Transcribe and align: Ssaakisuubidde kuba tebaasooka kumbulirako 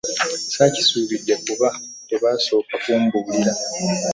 Ssaakisuubidde 0.49 1.35
kuba 1.45 1.69
tebaasooka 2.09 2.75
kumbulirako 2.83 3.55